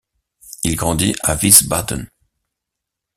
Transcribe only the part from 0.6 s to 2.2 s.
Il grandit à Wiesbaden.